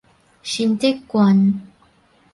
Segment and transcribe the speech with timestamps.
[0.41, 1.61] 新竹縣